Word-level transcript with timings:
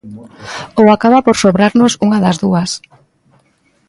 Ou 0.79 0.85
acaba 0.95 1.25
por 1.25 1.35
sobrarnos 1.43 1.93
unha 2.05 2.21
das 2.23 2.37
dúas. 2.43 2.69